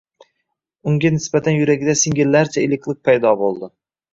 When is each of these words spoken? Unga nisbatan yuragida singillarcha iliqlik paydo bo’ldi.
Unga 0.91 1.11
nisbatan 1.17 1.57
yuragida 1.59 1.97
singillarcha 2.05 2.65
iliqlik 2.69 3.05
paydo 3.11 3.39
bo’ldi. 3.45 3.75